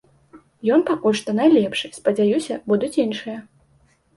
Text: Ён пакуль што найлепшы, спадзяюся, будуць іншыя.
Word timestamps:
Ён 0.77 0.81
пакуль 0.87 1.17
што 1.19 1.35
найлепшы, 1.39 1.91
спадзяюся, 1.99 2.59
будуць 2.73 2.93
іншыя. 3.05 3.37